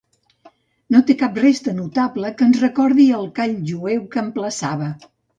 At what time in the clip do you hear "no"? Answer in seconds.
0.93-0.99